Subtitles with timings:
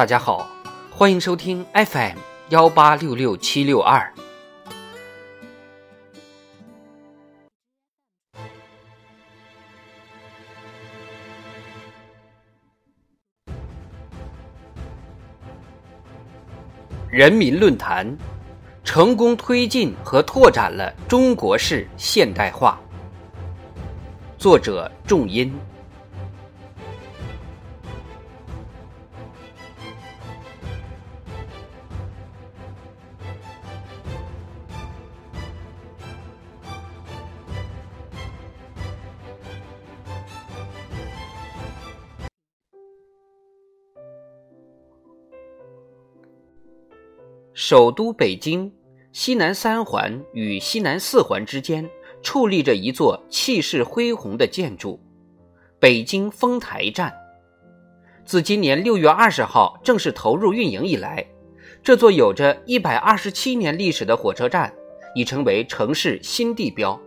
[0.00, 0.48] 大家好，
[0.90, 2.16] 欢迎收听 FM
[2.48, 4.10] 幺八六六七六二。
[17.10, 18.16] 人民论坛
[18.82, 22.80] 成功推进和拓展了中国式现代化。
[24.38, 25.54] 作者：仲音。
[47.62, 48.72] 首都北京
[49.12, 51.86] 西南三环与西南四环之间
[52.22, 54.98] 矗立着一座气势恢宏的建筑——
[55.78, 57.12] 北京丰台站。
[58.24, 61.22] 自今年六月二十号正式投入运营以来，
[61.82, 64.72] 这座有着一百二十七年历史的火车站
[65.14, 66.98] 已成为城市新地标。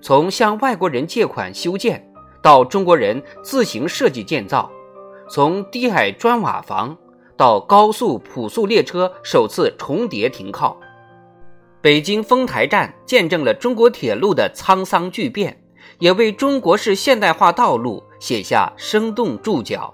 [0.00, 2.10] 从向外国人借款修建，
[2.42, 4.72] 到中国人自行设计建造，
[5.28, 6.96] 从低矮砖瓦房。
[7.36, 10.78] 到高速普速列车首次重叠停靠，
[11.82, 15.62] 北京丰台站见证了中国铁路的沧桑巨变，
[15.98, 19.92] 也为中国式现代化道路写下生动注脚。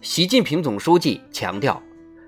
[0.00, 1.80] 习近平总书记强调，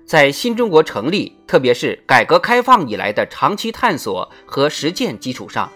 [0.05, 5.69] 在新中国成立，特别是改革开放以来的长期探索和实践基础上。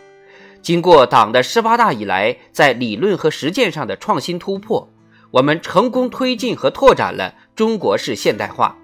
[0.61, 4.87] 经过党的十八大以来，在理论和实践上的创新突破，
[5.31, 8.75] 我们成功推进和拓展了中国式现代化。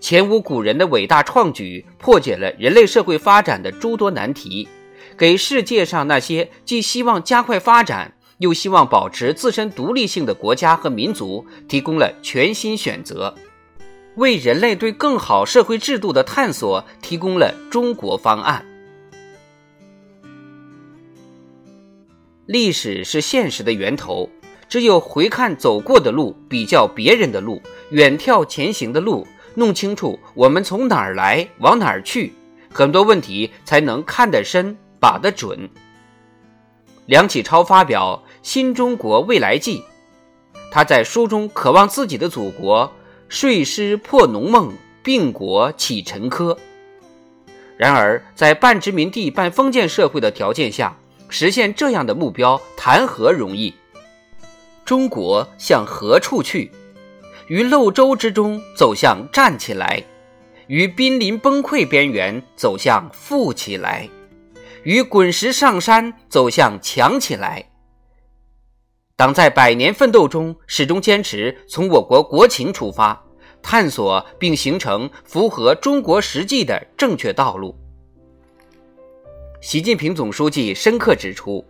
[0.00, 4.66] 前无古人的伟大创举，破解了人类社会发展的诸多难题，
[5.16, 13.34] 给世界上那些既希望加快发展，又希望保持自身独立性的国家和民族提供了全新选择，
[14.16, 18.64] 为人类对更好社会制度的探索提供了中国方案。
[22.50, 24.28] 历史是现实的源头，
[24.68, 29.24] 只有回看走过的路，比较别人的路，远眺前行的路，
[29.54, 32.32] 弄清楚我们从哪儿来，往哪儿去，
[32.72, 35.70] 很多问题才能看得深，把得准。
[37.06, 39.78] 梁启超发表《新中国未来记》，
[40.72, 42.92] 他在书中渴望自己的祖国
[43.28, 44.72] 睡狮破农梦，
[45.04, 46.58] 病国起沉疴。
[47.76, 50.96] 然而，在半殖民地半封建社会的条件下，
[51.30, 53.72] 实现这样的目标谈何容易？
[54.84, 56.70] 中国向何处去？
[57.46, 60.02] 于漏舟之中走向站起来，
[60.66, 64.08] 于濒临崩溃边缘走向富起来，
[64.82, 67.64] 于滚石上山走向强起来。
[69.16, 73.20] 党在百年奋斗中始终坚持从我国国情出发，
[73.62, 77.76] 探索并形成符合中国实际的正确道路。
[79.60, 81.62] 习近平总书记深刻指出，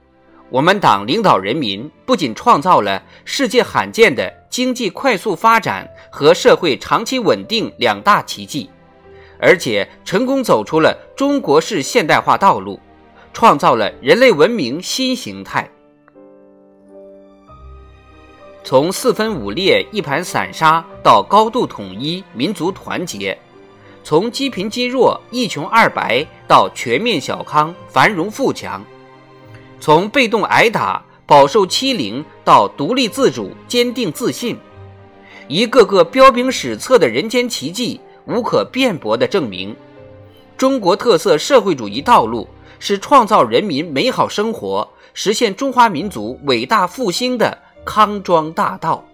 [0.49, 8.71] 我们党领导人民不仅创造了世界罕见的经济快速发展和社会长期稳定两大奇迹，
[9.41, 12.79] 而且成功走出了中国式现代化道路，
[13.33, 15.69] 创造了人类文明新形态。
[18.63, 23.37] 从四分五裂、一盘散沙到高度统一、民族团结。
[24.03, 28.81] 从积贫积弱、一穷二白到全面小康、繁荣富强；
[29.79, 34.57] 从被动挨打、饱受欺凌到独立自主、坚定自信，
[35.49, 39.77] 一个个彪炳史册的人间奇迹，无可辩驳地证明，
[40.57, 49.05] 中国特色社会主义道路是创造人民美好生活、实现中华民族伟大复兴的康庄大道。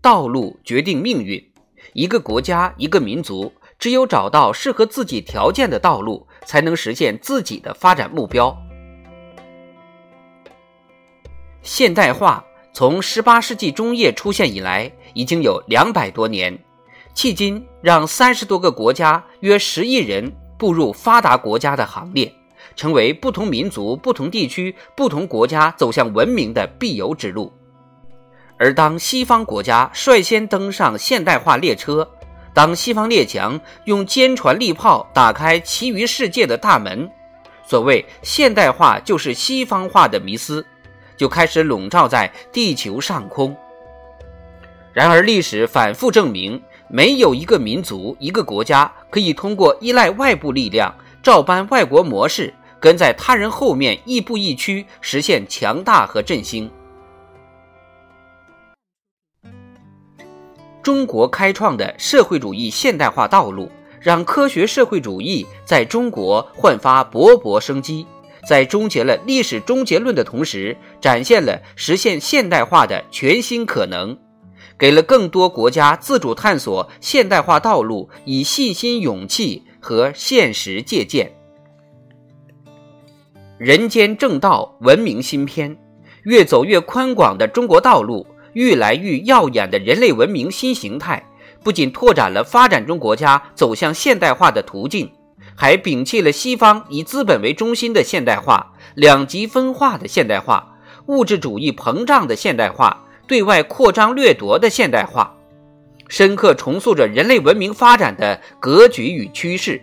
[0.00, 1.44] 道路决定命运，
[1.92, 8.56] 一个国家、一个民族，只有找到适合自己条件的道路，才能实现自己的发展目标。
[11.62, 16.56] 现代化从十八世纪中叶出现以来，已经有两百多年，
[17.12, 22.32] 迄今让三十多个国家、约十亿人步入发达国家的行列，
[22.76, 27.52] 成为不同民族、不同地区、不同国家走向文明的必由之路。
[28.58, 32.08] 而当西方国家率先登上现代化列车，
[32.52, 37.08] 当西方列强用坚船利炮打开其余世界的大门，
[37.64, 40.66] 所谓现代化就是西方化的迷思，
[41.16, 43.56] 就开始笼罩在地球上空。
[44.92, 56.68] 然而，历史反复证明，没有一个民族、一个国家可以通过依赖外部力量，照搬外国模式，跟在他人后面亦步亦趋，实现强大和振兴。
[60.82, 63.70] 中国开创的社会主义现代化道路，
[64.00, 68.06] 让科学社会主义在中国焕发勃勃生机，
[68.46, 74.16] 在终结了历史终结论的同时，展现了实现现代化的全新可能，
[74.78, 81.30] 给了更多国家自主探索现代化道路以信心、勇气和现实借鉴。
[83.58, 85.76] 人间正道，文明新篇，
[86.22, 88.24] 越走越宽广的中国道路。
[88.58, 91.24] 愈来愈耀眼的人类文明新形态，
[91.62, 95.08] 不仅拓展了发展中国家走向现代化的途径，
[95.54, 100.76] 还摒弃了西方以资本为中心的现代化、两极分化的现代化、
[101.06, 105.32] 物质主义膨胀的现代化、对外扩张掠夺的现代化，
[106.08, 109.80] 深刻重塑着人类文明发展的格局与趋势。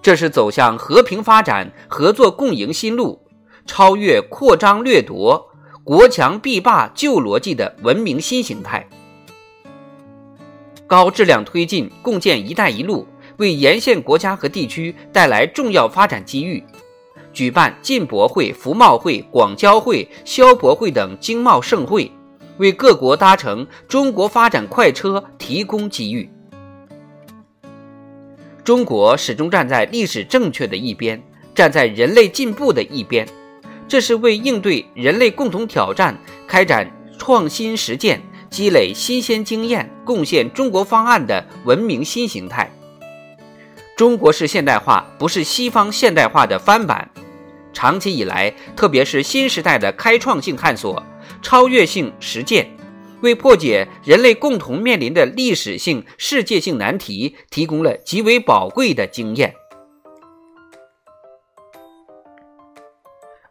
[0.00, 3.20] 这是走向和平发展、合作共赢新路，
[3.66, 5.52] 超越扩张掠夺。
[5.86, 8.84] 国强必霸旧逻辑的文明新形态，
[10.84, 13.06] 高质量推进共建“一带一路”，
[13.38, 16.60] 为沿线国家和地区带来重要发展机遇。
[17.32, 22.10] 举办进博会、服贸会、广交会、消博会等经贸盛会，
[22.56, 26.28] 为各国搭乘中国发展快车提供机遇。
[28.64, 31.22] 中国始终站在历史正确的一边，
[31.54, 33.24] 站在人类进步的一边。
[33.88, 36.16] 这是为应对人类共同挑战，
[36.46, 42.70] 开展创新实践、积累新鲜经验、贡献中国方案的文明新形态。
[43.96, 47.08] 中国式现代化不是西方现代化的翻版。
[47.72, 51.02] 长期以来，特别是新时代的开创性探索、
[51.40, 52.68] 超越性实践，
[53.20, 59.54] 为破解人类共同面临的历史性、世界性难题提供了极为宝贵的经验。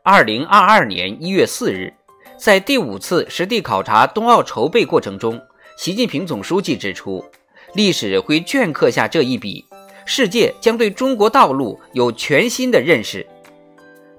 [0.08, 1.92] 二零二二年一月四日，
[2.38, 5.42] 在第五次实地考察冬奥筹备过程中，
[5.80, 7.26] 习近平总书记指出，
[7.74, 9.66] 历史会镌刻下这一笔，
[10.06, 13.26] 世界将对中国道路有全新的认识。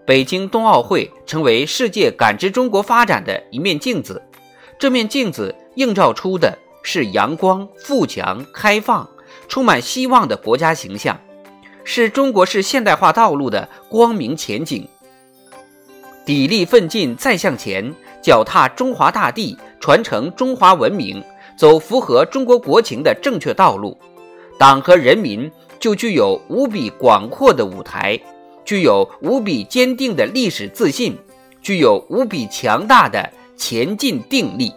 [0.05, 4.21] 北京冬奥会成为世界感知中国发展的一面镜子，
[4.81, 9.09] 这面镜子映照出的是阳光、富强、开放、
[9.47, 11.17] 充满希望的国家形象，
[11.85, 14.85] 是中国式现代化道路的光明前景。
[16.26, 21.23] 砥砺奋进再向前，脚踏中华大地，传承中华文明，
[21.56, 23.96] 走符合中国国情的正确道路，
[24.58, 28.19] 党和人民就具有无比广阔的舞台，
[28.64, 31.17] 具有无比坚定的历史自信，
[31.62, 34.72] 具有无比强大的前进定力。